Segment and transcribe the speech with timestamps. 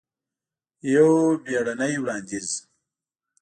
[0.93, 1.09] یو
[1.43, 2.47] بیړنې وړاندیز!